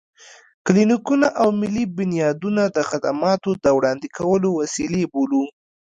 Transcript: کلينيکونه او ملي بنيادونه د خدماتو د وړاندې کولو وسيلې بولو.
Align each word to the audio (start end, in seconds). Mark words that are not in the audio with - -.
کلينيکونه 0.65 1.27
او 1.41 1.47
ملي 1.61 1.83
بنيادونه 1.97 2.63
د 2.75 2.77
خدماتو 2.89 3.49
د 3.63 3.65
وړاندې 3.77 4.07
کولو 4.17 4.49
وسيلې 4.59 5.03
بولو. 5.13 5.43